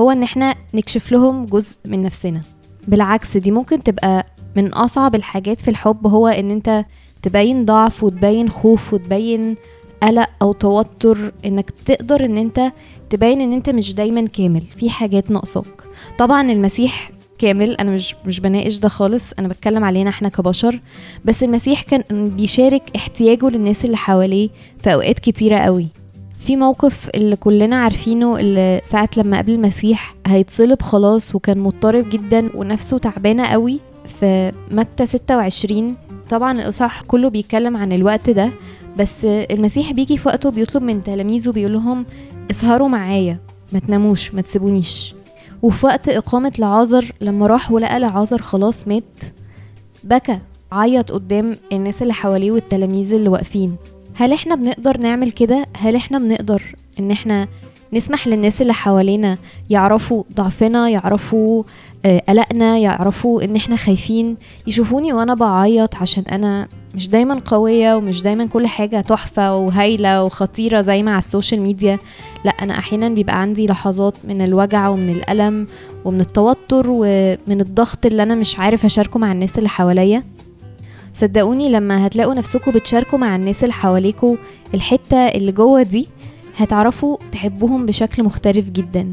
هو 0.00 0.10
إن 0.10 0.22
إحنا 0.22 0.54
نكشف 0.74 1.12
لهم 1.12 1.46
جزء 1.46 1.76
من 1.84 2.02
نفسنا. 2.02 2.40
بالعكس 2.88 3.36
دي 3.36 3.50
ممكن 3.50 3.82
تبقى 3.82 4.26
من 4.56 4.72
أصعب 4.74 5.14
الحاجات 5.14 5.60
في 5.60 5.68
الحب 5.68 6.06
هو 6.06 6.28
إن 6.28 6.50
أنت 6.50 6.84
تبين 7.22 7.64
ضعف 7.64 8.04
وتبين 8.04 8.48
خوف 8.48 8.94
وتبين 8.94 9.54
قلق 10.02 10.28
أو 10.42 10.52
توتر 10.52 11.32
إنك 11.44 11.70
تقدر 11.86 12.24
إن 12.24 12.36
أنت 12.36 12.72
تبين 13.10 13.40
إن 13.40 13.52
أنت 13.52 13.70
مش 13.70 13.94
دايما 13.94 14.26
كامل 14.26 14.62
في 14.76 14.90
حاجات 14.90 15.30
ناقصاك. 15.30 15.82
طبعا 16.18 16.50
المسيح 16.52 17.10
كامل 17.38 17.70
أنا 17.76 17.90
مش 17.90 18.14
مش 18.26 18.40
بناقش 18.40 18.78
ده 18.78 18.88
خالص 18.88 19.32
أنا 19.38 19.48
بتكلم 19.48 19.84
علينا 19.84 20.10
إحنا 20.10 20.28
كبشر 20.28 20.80
بس 21.24 21.42
المسيح 21.42 21.82
كان 21.82 22.28
بيشارك 22.28 22.82
احتياجه 22.96 23.48
للناس 23.50 23.84
اللي 23.84 23.96
حواليه 23.96 24.48
في 24.78 24.92
أوقات 24.94 25.18
كتيرة 25.18 25.58
قوي. 25.58 25.86
في 26.40 26.56
موقف 26.56 27.10
اللي 27.14 27.36
كلنا 27.36 27.76
عارفينه 27.76 28.36
اللي 28.38 28.80
ساعة 28.84 29.08
لما 29.16 29.38
قبل 29.38 29.52
المسيح 29.52 30.14
هيتصلب 30.26 30.82
خلاص 30.82 31.34
وكان 31.34 31.58
مضطرب 31.58 32.08
جدا 32.08 32.50
ونفسه 32.54 32.98
تعبانة 32.98 33.46
قوي 33.46 33.80
في 34.06 34.52
متى 34.70 35.06
26 35.06 35.96
طبعا 36.30 36.52
الإصحاح 36.52 37.02
كله 37.02 37.28
بيتكلم 37.28 37.76
عن 37.76 37.92
الوقت 37.92 38.30
ده 38.30 38.50
بس 38.98 39.24
المسيح 39.24 39.92
بيجي 39.92 40.16
في 40.18 40.28
وقته 40.28 40.50
بيطلب 40.50 40.82
من 40.82 41.02
تلاميذه 41.04 41.50
بيقول 41.50 41.72
لهم 41.72 42.06
اسهروا 42.50 42.88
معايا 42.88 43.38
ما 43.72 43.78
تناموش 43.78 44.34
ما 44.34 44.40
تسيبونيش. 44.42 45.14
وفي 45.62 45.86
وقت 45.86 46.08
إقامة 46.08 46.52
لعازر 46.58 47.12
لما 47.20 47.46
راح 47.46 47.72
ولقى 47.72 48.00
لعازر 48.00 48.42
خلاص 48.42 48.88
مات 48.88 49.22
بكى 50.04 50.38
عيط 50.72 51.12
قدام 51.12 51.56
الناس 51.72 52.02
اللي 52.02 52.12
حواليه 52.14 52.50
والتلاميذ 52.50 53.14
اللي 53.14 53.28
واقفين. 53.28 53.76
هل 54.14 54.32
إحنا 54.32 54.54
بنقدر 54.54 54.98
نعمل 55.00 55.32
كده؟ 55.32 55.66
هل 55.76 55.96
إحنا 55.96 56.18
بنقدر 56.18 56.62
إن 57.00 57.10
إحنا 57.10 57.48
نسمح 57.92 58.26
للناس 58.28 58.62
اللي 58.62 58.74
حوالينا 58.74 59.38
يعرفوا 59.70 60.24
ضعفنا 60.34 60.88
يعرفوا 60.88 61.62
قلقنا 62.28 62.78
يعرفوا 62.78 63.42
إن 63.44 63.56
إحنا 63.56 63.76
خايفين. 63.76 64.36
يشوفوني 64.66 65.12
وأنا 65.12 65.34
بعيط 65.34 65.96
عشان 65.96 66.22
أنا 66.32 66.68
مش 66.94 67.08
دايما 67.08 67.40
قوية 67.44 67.94
ومش 67.96 68.22
دايما 68.22 68.46
كل 68.46 68.66
حاجة 68.66 69.00
تحفة 69.00 69.56
وهايلة 69.56 70.24
وخطيرة 70.24 70.80
زي 70.80 71.02
ما 71.02 71.10
على 71.10 71.18
ال 71.18 71.24
social 71.24 71.60
media. 71.60 71.98
لا 72.44 72.50
أنا 72.50 72.78
أحيانا 72.78 73.08
بيبقى 73.08 73.40
عندي 73.40 73.66
لحظات 73.66 74.14
من 74.24 74.42
الوجع 74.42 74.88
ومن 74.88 75.08
الألم 75.10 75.66
ومن 76.04 76.20
التوتر 76.20 76.86
ومن 76.88 77.60
الضغط 77.60 78.06
اللي 78.06 78.22
أنا 78.22 78.34
مش 78.34 78.58
عارف 78.58 78.84
أشاركه 78.84 79.18
مع 79.18 79.32
الناس 79.32 79.58
اللي 79.58 79.68
حواليا. 79.68 80.24
صدقوني 81.14 81.68
لما 81.68 82.06
هتلاقوا 82.06 82.34
نفسكم 82.34 82.70
بتشاركوا 82.70 83.18
مع 83.18 83.36
الناس 83.36 83.62
اللي 83.62 83.72
حواليكوا 83.72 84.36
الحتة 84.74 85.16
اللي 85.16 85.52
جوه 85.52 85.82
دي 85.82 86.08
هتعرفوا 86.56 87.16
تحبوهم 87.32 87.86
بشكل 87.86 88.22
مختلف 88.22 88.70
جدا. 88.70 89.12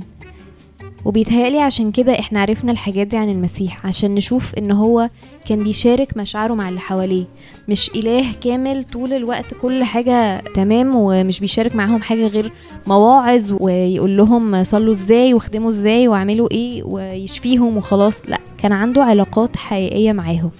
وبيتهيألي 1.05 1.59
عشان 1.59 1.91
كده 1.91 2.19
إحنا 2.19 2.41
عرفنا 2.41 2.71
الحاجات 2.71 3.07
دي 3.07 3.17
عن 3.17 3.29
المسيح 3.29 3.85
عشان 3.85 4.15
نشوف 4.15 4.55
ان 4.57 4.71
هو 4.71 5.09
كان 5.45 5.63
بيشارك 5.63 6.17
مشاعره 6.17 6.53
مع 6.53 6.69
اللي 6.69 6.79
حواليه. 6.79 7.25
مش 7.69 7.91
إله 7.95 8.25
كامل 8.41 8.83
طول 8.83 9.13
الوقت 9.13 9.45
كل 9.61 9.83
حاجة 9.83 10.39
تمام 10.39 10.91
ومش 10.95 11.39
بيشارك 11.39 11.75
معاهم 11.75 12.01
حاجة 12.01 12.27
غير 12.27 12.51
مواعظ 12.87 13.51
ويقول 13.59 14.17
لهم 14.17 14.63
صلوا 14.63 14.91
إزاي 14.91 15.33
واخدموا 15.33 15.69
إزاي 15.69 16.07
واعملوا 16.07 16.51
إيه 16.51 16.83
ويشفيهم 16.83 17.77
وخلاص. 17.77 18.21
لا 18.29 18.39
كان 18.57 18.71
عنده 18.71 19.03
علاقات 19.03 19.57
حقيقية 19.57 20.11
معاهم. 20.11 20.51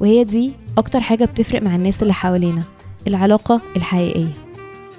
وهي 0.00 0.24
دي 0.24 0.52
أكتر 0.78 1.00
حاجة 1.00 1.24
بتفرق 1.24 1.62
مع 1.62 1.74
الناس 1.76 2.02
اللي 2.02 2.14
حوالينا 2.14 2.62
العلاقة 3.06 3.60
الحقيقية. 3.76 4.45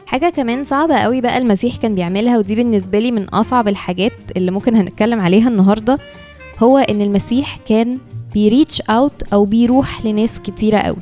حاجة 0.08 0.30
كمان 0.30 0.64
صعبة 0.64 0.96
قوي 0.96 1.22
بقى 1.22 1.38
المسيح 1.38 1.76
كان 1.76 1.96
بيعملها 1.96 2.38
ودي 2.38 2.56
بالنسبة 2.56 3.00
لي 3.00 3.12
من 3.12 3.24
أصعب 3.24 3.68
الحاجات 3.68 4.14
اللي 4.38 4.52
ممكن 4.52 4.76
هنتكلم 4.76 5.20
عليها 5.20 5.50
النهاردة 5.50 6.00
هو 6.60 6.78
إن 6.78 7.02
المسيح 7.02 7.58
كان 7.58 7.98
بيريتش 8.34 8.82
أوت 8.82 9.24
أو 9.34 9.46
بيروح 9.46 10.06
لناس 10.06 10.40
كتيرة 10.40 10.78
قوي. 10.78 10.96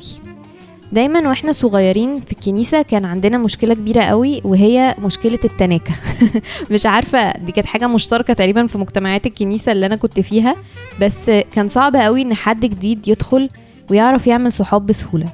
دايما 0.92 1.28
وإحنا 1.28 1.52
صغيرين 1.52 2.20
في 2.20 2.32
الكنيسة 2.32 2.82
كان 2.82 3.04
عندنا 3.04 3.38
مشكلة 3.38 3.74
كبيرة 3.74 4.02
قوي 4.02 4.40
وهي 4.44 4.94
مشكلة 4.98 5.38
التناكة. 5.44 5.92
مش 6.70 6.86
عارفة 6.86 7.32
دي 7.32 7.52
كانت 7.52 7.66
حاجة 7.66 7.86
مشتركة 7.86 8.34
تقريبا 8.34 8.66
في 8.66 8.78
مجتمعات 8.78 9.26
الكنيسة 9.26 9.72
اللي 9.72 9.86
أنا 9.86 9.96
كنت 9.96 10.20
فيها 10.20 10.56
بس 11.00 11.30
كان 11.52 11.68
صعب 11.68 11.96
قوي 11.96 12.22
إن 12.22 12.34
حد 12.34 12.60
جديد 12.60 13.08
يدخل 13.08 13.50
ويعرف 13.90 14.26
يعمل 14.26 14.52
صحاب 14.52 14.86
بسهولة. 14.86 15.28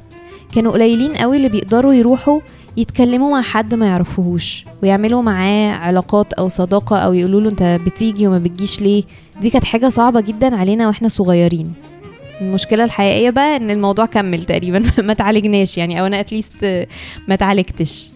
كانوا 0.54 0.72
قليلين 0.72 1.16
قوي 1.16 1.36
اللي 1.36 1.48
بيقدروا 1.48 1.94
يروحوا 1.94 2.40
يتكلموا 2.76 3.30
مع 3.30 3.42
حد 3.42 3.74
ما 3.74 3.86
يعرفوهوش 3.86 4.64
ويعملوا 4.82 5.22
معاه 5.22 5.72
علاقات 5.72 6.32
أو 6.32 6.48
صداقة 6.48 6.98
أو 6.98 7.12
يقولوا 7.12 7.40
له 7.40 7.50
أنت 7.50 7.62
بتيجي 7.86 8.26
وما 8.26 8.38
بتجيش 8.38 8.80
ليه؟ 8.80 9.04
دي 9.40 9.50
كانت 9.50 9.64
حاجة 9.64 9.88
صعبة 9.88 10.20
جدا 10.20 10.56
علينا 10.56 10.86
وإحنا 10.86 11.08
صغيرين. 11.08 11.72
المشكلة 12.40 12.84
الحقيقية 12.84 13.30
بقى 13.30 13.56
إن 13.56 13.70
الموضوع 13.70 14.06
كمل 14.06 14.44
تقريبا 14.44 14.82
ما 15.08 15.14
تعالجناش 15.14 15.78
يعني 15.78 16.00
أو 16.00 16.06
أنا 16.06 16.20
at 16.20 16.40
least 16.40 16.88
ما 17.28 17.36
تعالجتش 17.36 18.10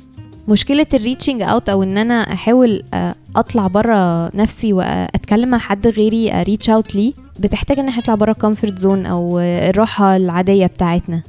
مشكلة 0.48 0.86
ال 0.94 0.99
reaching 0.99 1.42
out 1.42 1.68
أو 1.68 1.82
إن 1.82 1.98
أنا 1.98 2.32
أحاول 2.32 2.82
آه، 2.94 3.14
أطلع 3.36 3.66
بره 3.66 4.30
نفسي 4.36 4.72
وأتكلم 4.72 5.48
مع 5.48 5.58
حد 5.58 5.86
غيري 5.86 6.42
reach 6.42 6.70
out 6.70 6.94
ليه 6.94 7.12
بتحتاج 7.40 7.78
إن 7.78 7.88
إحنا 7.88 8.00
نطلع 8.02 8.14
بره 8.14 8.30
ال 8.30 8.36
comfort 8.36 8.78
zone 8.78 9.06
أو 9.06 9.38
آه، 9.38 9.70
الراحة 9.70 10.16
العادية 10.16 10.66
بتاعتنا. 10.66 11.22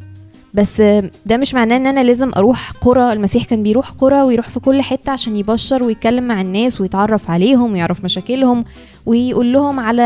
بس 0.57 0.81
ده 1.25 1.37
مش 1.37 1.53
معناه 1.53 1.77
إن 1.77 1.87
أنا 1.87 2.03
لازم 2.03 2.31
أروح 2.37 2.71
قرى 2.81 3.13
المسيح 3.13 3.43
كان 3.43 3.63
بيروح 3.63 3.89
قرى 3.91 4.21
ويروح 4.21 4.49
في 4.49 4.59
كل 4.59 4.81
حتة 4.81 5.11
عشان 5.11 5.37
يبشر 5.37 5.83
ويتكلم 5.83 6.23
مع 6.23 6.41
الناس 6.41 6.81
ويتعرف 6.81 7.31
عليهم 7.31 7.73
ويعرف 7.73 8.03
مشاكلهم 8.03 8.65
ويقول 9.05 9.53
لهم 9.53 9.79
على 9.79 10.03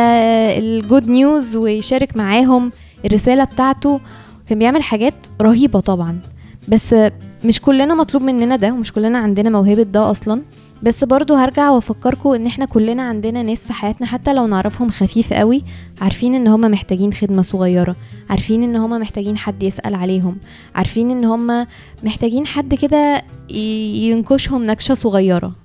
ال 0.57 0.67
good 0.67 1.07
news 1.07 1.55
ويشارك 1.55 2.17
معاهم 2.17 2.71
الرسالة 3.05 3.43
بتاعته. 3.43 3.99
كان 4.47 4.59
بيعمل 4.59 4.83
حاجات 4.83 5.13
رهيبة 5.41 5.79
طبعا. 5.79 6.19
بس 6.67 6.95
مش 7.45 7.61
كلنا 7.61 7.93
مطلوب 7.95 8.23
مننا 8.23 8.55
ده 8.55 8.73
ومش 8.73 8.91
كلنا 8.93 9.17
عندنا 9.17 9.49
موهبة 9.49 9.83
ده 9.83 10.11
أصلا. 10.11 10.41
بس 10.83 11.03
برضو 11.03 11.33
هرجع 11.33 11.69
وافكركم 11.69 12.29
ان 12.29 12.45
إحنا 12.47 12.65
كلنا 12.65 13.03
عندنا 13.03 13.43
ناس 13.43 13.65
في 13.65 13.73
حياتنا 13.73 14.07
حتى 14.07 14.33
لو 14.33 14.47
نعرفهم 14.47 14.89
خفيف 14.89 15.33
قوي 15.33 15.63
عارفين 16.01 16.35
ان 16.35 16.47
هما 16.47 16.67
محتاجين 16.67 17.13
خدمة 17.13 17.41
صغيرة 17.41 17.95
عارفين 18.29 18.63
ان 18.63 18.75
هما 18.75 18.97
محتاجين 18.97 19.37
حد 19.37 19.63
يسأل 19.63 19.95
عليهم 19.95 20.37
عارفين 20.75 21.11
ان 21.11 21.25
هما 21.25 21.67
محتاجين 22.03 22.47
حد 22.47 22.75
كده 22.75 23.21
ينكشهم 23.49 24.63
نكشة 24.63 24.93
صغيرة. 24.93 25.55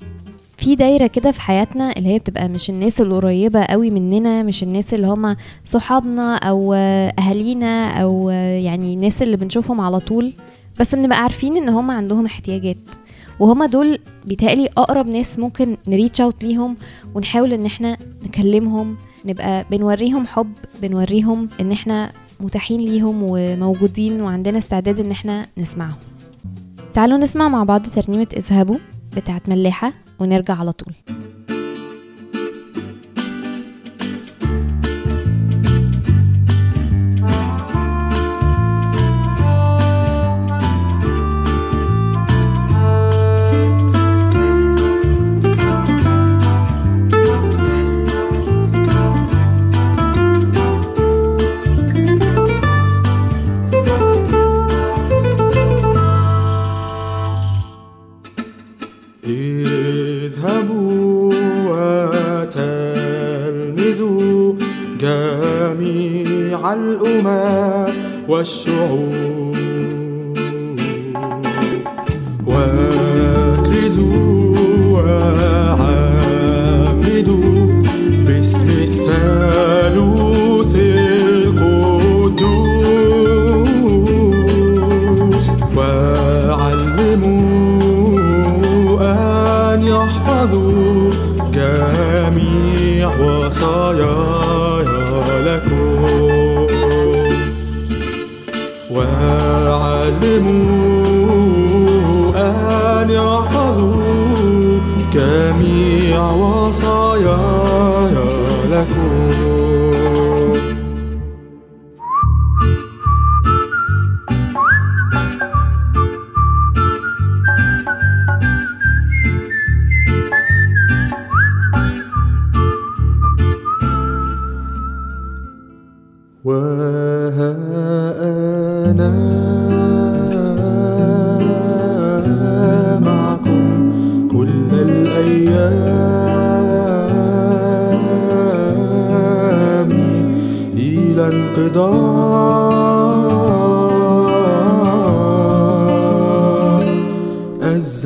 في 0.58 0.74
دايرة 0.74 1.06
كده 1.06 1.30
في 1.32 1.40
حياتنا 1.40 1.92
اللي 1.96 2.08
هي 2.08 2.18
بتبقى 2.18 2.48
مش 2.48 2.70
الناس 2.70 3.00
القريبة 3.00 3.64
قوي 3.64 3.90
مننا 3.90 4.42
مش 4.42 4.62
الناس 4.62 4.94
اللي 4.94 5.06
هما 5.06 5.36
صحابنا 5.64 6.36
أو 6.36 6.74
أهالينا 7.18 7.90
أو 8.02 8.30
آه، 8.30 8.58
يعني 8.58 8.94
الناس 8.94 9.22
اللي 9.22 9.36
بنشوفهم 9.36 9.80
على 9.80 10.00
طول 10.00 10.32
بس 10.80 10.94
بنبقى 10.94 11.22
عارفين 11.22 11.56
إن 11.56 11.68
هما 11.68 11.94
عندهم 11.94 12.26
احتياجات. 12.26 12.76
وهما 13.40 13.66
دول 13.66 13.98
بيتهيألي 14.24 14.66
أقرب 14.66 15.06
ناس 15.06 15.38
ممكن 15.38 15.76
نريتش 15.88 16.20
أوت 16.20 16.44
ليهم 16.44 16.76
ونحاول 17.14 17.52
إن 17.52 17.66
إحنا 17.66 17.96
نكلمهم 18.24 18.96
نبقى 19.24 19.64
بنوريهم 19.70 20.26
حب 20.26 20.52
بنوريهم 20.82 21.48
إن 21.60 21.72
إحنا 21.72 22.12
متاحين 22.40 22.80
ليهم 22.80 23.18
وموجودين 23.22 24.20
وعندنا 24.20 24.58
استعداد 24.58 25.00
إن 25.00 25.10
إحنا 25.10 25.46
نسمعهم. 25.58 25.96
تعالوا 26.94 27.18
نسمع 27.18 27.48
مع 27.48 27.64
بعض 27.64 27.82
ترنيمة 27.82 28.28
إذهبوا 28.36 28.78
بتاعت 29.16 29.48
ملاحة 29.48 29.92
ونرجع 30.18 30.54
على 30.54 30.72
طول. 30.72 30.94
So. 68.46 69.05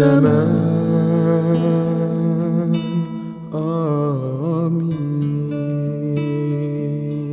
الزمان. 0.00 0.50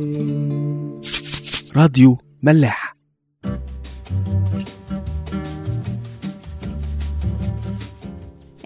آمين. 0.08 1.00
راديو 1.76 2.18
ملاح. 2.42 2.94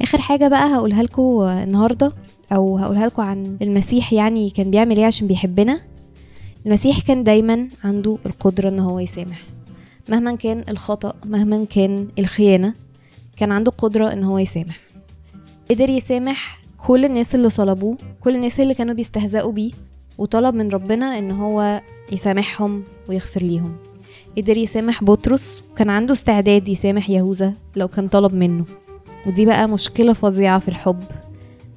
آخر 0.01 0.21
حاجة 0.21 0.49
بقى 0.49 0.75
هقولها 0.75 1.03
لكم 1.03 1.23
النهارده 1.43 2.13
أو 2.53 2.79
هقولها 2.79 3.07
لكم 3.07 3.23
عن 3.23 3.57
المسيح 3.63 4.13
يعني 4.13 4.51
كان 4.51 4.71
بيعمل 4.71 4.97
إيه 4.97 5.07
عشان 5.07 5.27
بيحبنا. 5.27 5.81
المسيح 6.67 7.01
كان 7.01 7.25
دايما 7.25 7.69
عنده 7.85 8.19
القدرة 8.27 8.69
إن 8.69 8.81
هو 8.81 8.99
يسامح. 8.99 9.43
مهما 10.09 10.37
كان 10.37 10.65
الخطأ 10.69 11.15
مهما 11.27 11.65
كان 11.65 12.09
الخيانة. 12.19 12.75
كان 13.43 13.53
عنده 13.53 13.71
قدرة 13.71 14.13
إن 14.13 14.25
هو 14.25 14.39
يسامح. 14.39 14.81
قدر 15.71 15.89
يسامح 15.89 16.61
كل 16.87 17.05
الناس 17.05 17.35
اللي 17.35 17.51
صلبوه 17.51 17.97
كل 18.21 18.35
الناس 18.35 18.61
اللي 18.61 18.75
كانوا 18.75 18.95
بيستهزئوا 18.95 19.53
بيه 19.53 19.73
وطلب 20.19 20.55
من 20.55 20.69
ربنا 20.69 21.19
إن 21.19 21.31
هو 21.31 21.81
يسامحهم 22.13 22.85
ويغفر 23.09 23.43
ليهم. 23.43 23.77
قدر 24.37 24.57
يسامح 24.57 25.05
بطرس 25.05 25.63
وكان 25.73 25.91
عنده 25.91 26.13
استعداد 26.13 26.69
يسامح 26.69 27.11
يهوذا 27.11 27.55
لو 27.77 27.89
كان 27.89 28.09
طلب 28.09 28.35
منه. 28.35 28.65
ودي 29.27 29.47
بقى 29.47 29.69
مشكلة 29.69 30.13
فظيعة 30.13 30.59
في 30.59 30.69
الحب 30.69 31.03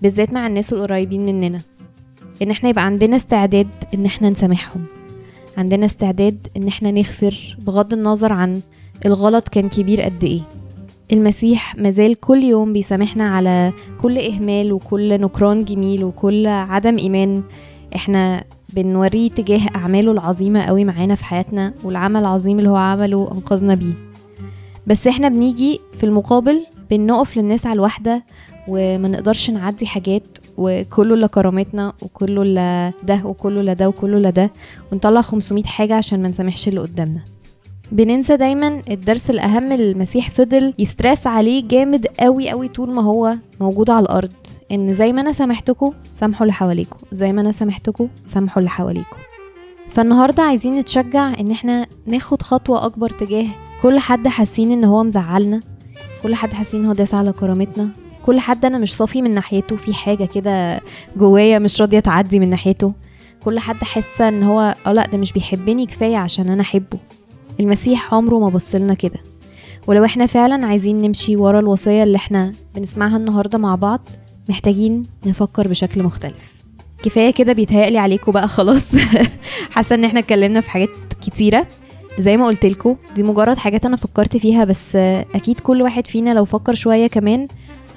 بالذات 0.02 0.34
مع 0.34 0.48
الناس 0.48 0.74
القريبين 0.74 1.26
مننا 1.26 1.62
إن 2.42 2.52
إحنا 2.52 2.70
يبقى 2.70 2.86
عندنا 2.86 3.16
استعداد 3.16 3.68
إن 3.94 4.06
إحنا 4.06 4.30
نسامحهم. 4.30 4.86
عندنا 5.58 5.86
استعداد 5.86 6.48
إن 6.58 6.68
إحنا 6.68 6.92
نغفر 6.92 7.58
بغض 7.60 7.94
النظر 7.94 8.34
عن 8.34 8.62
الغلط 9.06 9.50
كان 9.50 9.70
كبير 9.70 10.02
قد 10.02 10.24
إيه. 10.24 10.42
المسيح 11.12 11.76
مازال 11.76 12.16
كل 12.16 12.44
يوم 12.44 12.74
بيسامحنا 12.74 13.30
على 13.36 13.74
كل 14.02 14.18
إهمال 14.18 14.74
وكل 14.74 15.22
نكران 15.22 15.66
جميل 15.66 16.04
وكل 16.04 16.48
عدم 16.48 16.98
إيمان. 16.98 17.44
إحنا 17.96 18.44
بنوريه 18.74 19.30
تجاه 19.30 19.62
أعماله 19.76 20.12
العظيمة 20.12 20.62
قوي 20.62 20.86
معانا 20.86 21.16
في 21.16 21.26
حياتنا 21.26 21.74
والعمل 21.84 22.20
العظيم 22.20 22.60
اللي 22.60 22.70
هو 22.70 22.76
عمله 22.76 23.32
أنقذنا 23.32 23.76
بيه. 23.76 23.94
بس 24.88 25.08
إحنا 25.08 25.30
بنيجي 25.30 25.80
في 25.94 26.04
المقابل 26.06 26.66
بنقف 26.92 27.38
للناس 27.38 27.66
على 27.66 27.74
الواحده 27.76 28.24
وما 28.68 29.08
نقدرش 29.08 29.50
نعدي 29.50 29.86
حاجات 29.88 30.38
وكله 30.58 31.16
لكرامتنا 31.16 31.94
وكله 32.02 32.44
لا 32.44 32.94
ده 33.04 33.22
وكله 33.26 33.62
لا 33.62 33.74
ده 33.74 33.88
وكله 33.88 34.20
لا 34.20 34.30
ده 34.30 34.52
ونطلع 34.92 35.22
500 35.22 35.64
حاجة 35.64 35.96
عشان 35.96 36.22
ما 36.22 36.28
نسامحش 36.28 36.68
اللي 36.68 36.80
قدامنا. 36.80 37.22
بننسى 37.92 38.38
دايما 38.38 38.82
الدرس 38.90 39.30
الأهم 39.30 39.72
اللي 39.72 39.92
المسيح 39.92 40.30
فضل 40.30 40.74
يسترس 40.80 41.28
عليه 41.28 41.68
جامد 41.68 42.08
قوي 42.20 42.50
قوي 42.50 42.68
طول 42.68 42.94
ما 42.94 43.02
هو 43.02 43.36
موجود 43.62 43.90
على 43.90 44.04
الأرض. 44.04 44.32
إن 44.72 44.94
زي 44.94 45.14
ما 45.14 45.22
أنا 45.22 45.34
سامحتكم 45.34 45.94
سامحوا 46.12 46.42
اللي 46.42 46.54
حواليكم 46.54 46.98
زي 47.12 47.34
ما 47.34 47.42
أنا 47.42 47.52
سامحتكم 47.52 48.08
سامحوا 48.24 48.60
اللي 48.60 48.70
حواليكم 48.70 49.18
فالنهاردة 49.90 50.44
عايزين 50.44 50.80
نتشجع 50.80 51.34
إن 51.40 51.52
إحنا 51.52 51.88
ناخد 52.06 52.42
خطوة 52.42 52.86
أكبر 52.86 53.10
تجاه 53.10 53.48
كل 53.82 54.00
حد 54.00 54.28
حاسين 54.28 54.72
إن 54.72 54.84
هو 54.86 55.04
مزعلنا 55.04 55.62
كل 56.24 56.36
حد 56.36 56.54
حاسين 56.54 56.80
إن 56.82 56.86
هو 56.88 56.94
داس 56.94 57.14
على 57.14 57.32
كرامتنا 57.32 57.90
كل 58.26 58.40
حد 58.40 58.66
أنا 58.66 58.78
مش 58.78 58.96
صافي 58.96 59.22
من 59.22 59.32
ناحيته 59.34 59.76
في 59.76 59.94
حاجة 59.94 60.26
كده 60.26 60.82
جوايا 61.18 61.60
مش 61.60 61.82
راضية 61.82 62.00
تعدي 62.00 62.40
من 62.40 62.50
ناحيته. 62.50 62.94
كل 63.46 63.60
حد 63.60 63.84
حاسة 63.84 64.28
إن 64.28 64.44
هو 64.44 64.76
آه 64.88 64.92
لأ 64.94 65.06
ده 65.08 65.18
مش 65.18 65.32
بيحبني 65.34 65.86
كفاية 65.86 66.18
عشان 66.18 66.50
أنا 66.50 66.62
أحبه. 66.62 66.98
المسيح 67.60 68.14
عمره 68.14 68.40
ما 68.40 68.50
بصلنا 68.50 68.94
كده. 68.94 69.20
ولو 69.88 70.06
إحنا 70.06 70.26
فعلا 70.26 70.68
عايزين 70.68 71.02
نمشي 71.02 71.36
ورا 71.36 71.60
الوصيه 71.60 72.04
اللي 72.04 72.16
إحنا 72.16 72.52
بنسمعها 72.76 73.18
النهارده 73.18 73.58
مع 73.58 73.76
بعض 73.76 74.10
محتاجين 74.50 75.04
نفكر 75.26 75.68
بشكل 75.68 76.04
مختلف. 76.04 76.54
كفاية 77.04 77.32
كده 77.34 77.54
بيتهيألي 77.54 77.98
عليكم 77.98 78.32
بقى 78.32 78.48
خلاص. 78.48 78.96
حاسة 79.76 79.96
إن 79.96 80.04
إحنا 80.04 80.20
اتكلمنا 80.20 80.62
في 80.62 80.72
حاجات 80.72 80.90
كتيرة. 81.22 81.68
زي 82.20 82.38
ما 82.38 82.46
قلت 82.46 82.66
دي 83.16 83.24
مجرد 83.24 83.58
حاجات 83.58 83.86
أنا 83.86 83.96
فكرت 83.96 84.38
فيها 84.38 84.64
بس 84.66 84.96
أكيد 85.36 85.60
كل 85.60 85.82
واحد 85.82 86.08
فينا 86.08 86.34
لو 86.34 86.46
فكر 86.46 86.74
شوية 86.74 87.08
كمان 87.08 87.48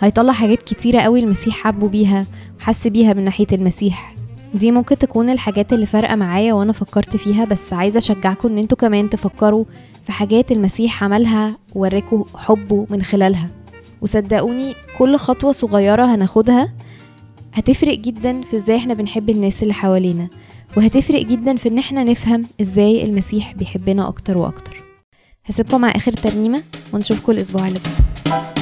هيطلع 0.00 0.32
حاجات 0.32 0.62
كتيرة 0.62 1.00
قوي 1.00 1.20
المسيح 1.20 1.54
حبه 1.56 1.88
بيها 1.88 2.26
وحس 2.60 2.86
بيها 2.86 3.12
من 3.12 3.24
ناحية 3.24 3.46
المسيح. 3.52 4.17
دي 4.54 4.72
ممكن 4.72 4.98
تكون 4.98 5.30
الحاجات 5.30 5.72
اللي 5.72 5.86
فارقة 5.86 6.16
معايا 6.16 6.52
وأنا 6.52 6.72
فكرت 6.72 7.16
فيها 7.16 7.44
بس 7.44 7.72
عايزة 7.72 7.98
أشجعكم 7.98 8.48
إن 8.48 8.58
أنتوا 8.58 8.78
كمان 8.78 9.10
تفكروا 9.10 9.64
في 10.06 10.12
حاجات 10.12 10.52
المسيح 10.52 11.04
عملها 11.04 11.58
ووريكوا 11.74 12.24
حبه 12.34 12.86
من 12.90 13.02
خلالها. 13.02 13.50
وصدقوني 14.02 14.74
كل 14.98 15.16
خطوة 15.16 15.52
صغيرة 15.52 16.14
هناخدها 16.14 16.72
هتفرق 17.54 17.98
جدا 17.98 18.42
في 18.42 18.56
إزاي 18.56 18.76
إحنا 18.76 18.94
بنحب 18.94 19.30
الناس 19.30 19.62
اللي 19.62 19.74
حوالينا 19.74 20.28
وهتفرق 20.76 21.22
جدا 21.22 21.56
في 21.56 21.68
إن 21.68 21.78
إحنا 21.78 22.04
نفهم 22.04 22.44
إزاي 22.60 23.04
المسيح 23.04 23.52
بيحبنا 23.52 24.08
أكتر 24.08 24.38
وأكتر. 24.38 24.82
هسيبكم 25.46 25.80
مع 25.80 25.90
آخر 25.90 26.12
ترنيمة 26.12 26.62
ونشوفكم 26.92 27.32
الأسبوع 27.32 27.68
اللي 27.68 27.78
جاي. 27.84 28.57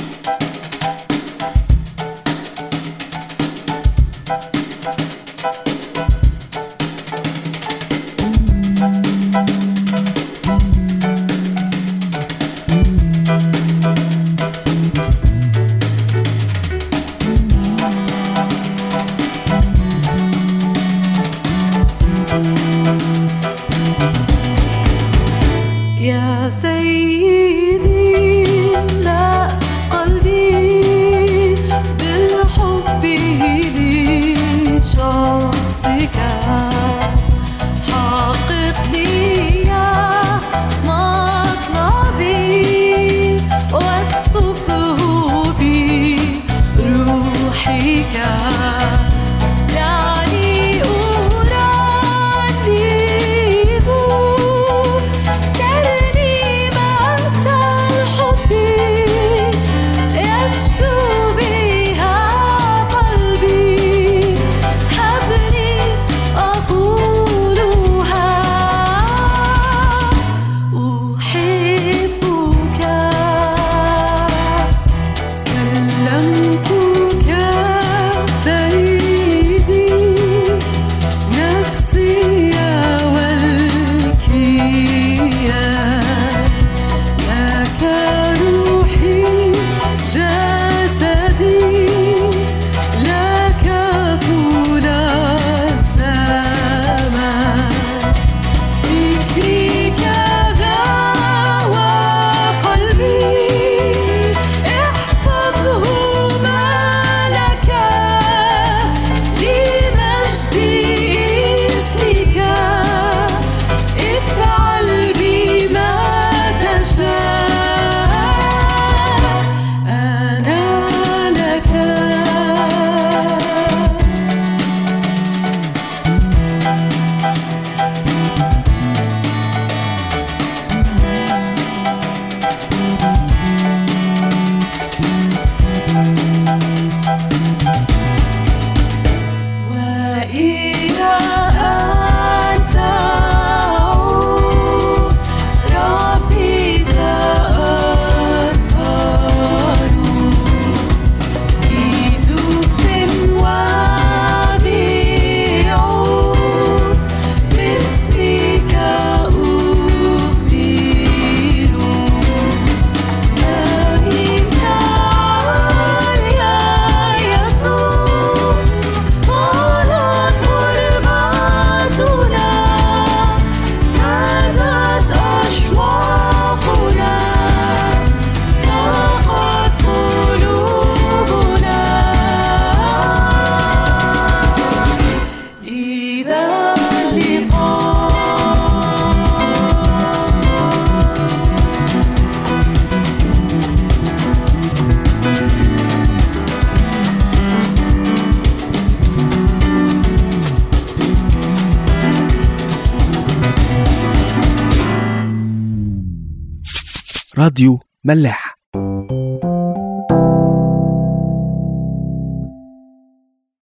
ملاح 208.07 208.45